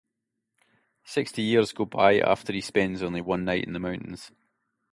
[1.05, 4.31] Sixty years go by after he spends only one night in the mountains.